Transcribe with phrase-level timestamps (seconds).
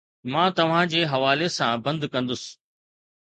[0.31, 2.43] مان توهان جي حوالي سان بند ڪندس